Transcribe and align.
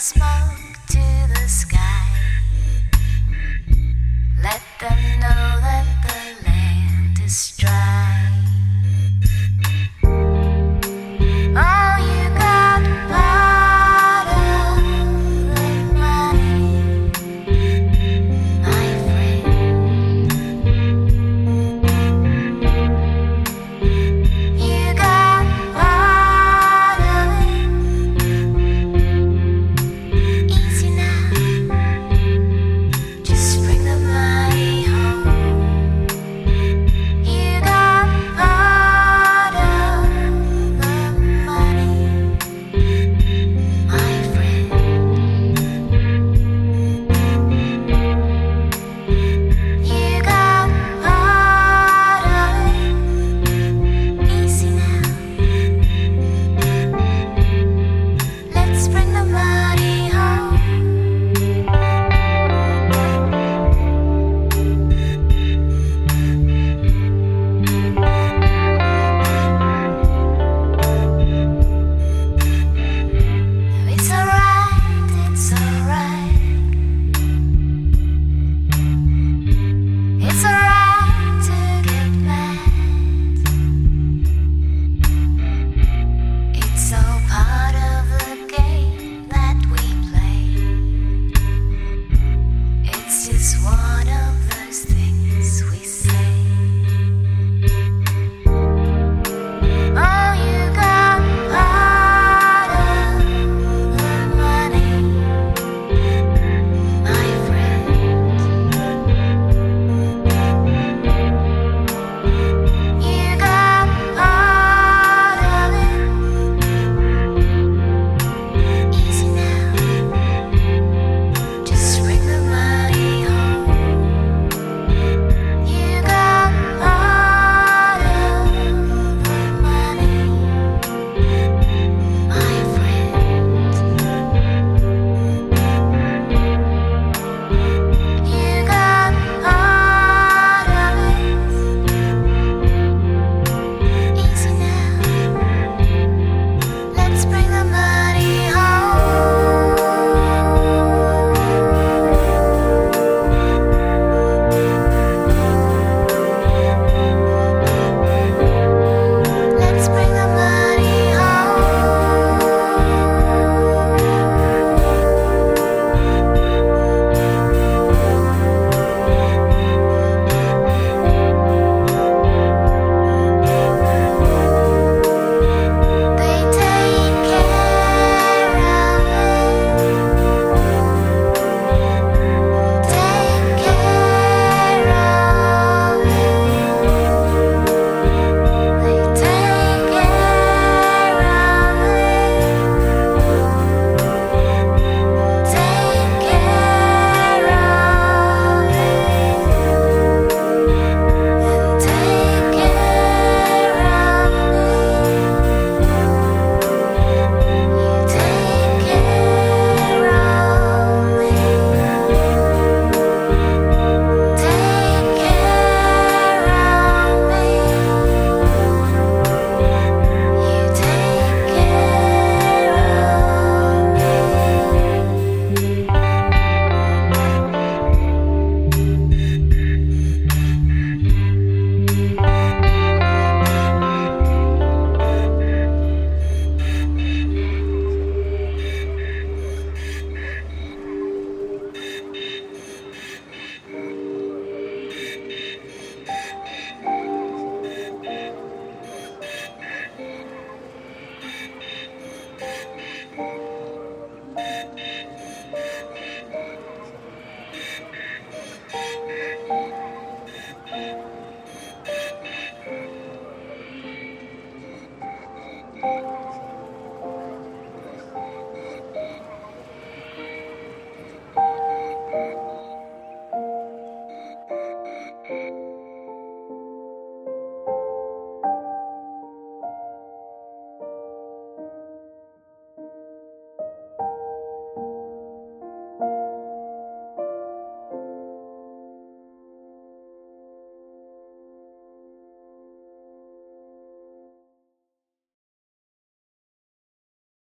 Take 0.00 0.39